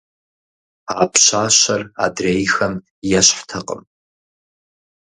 А 0.99 1.03
пщащэр 1.11 1.81
адрейхэм 2.05 2.73
ещхьтэкъым. 3.19 3.81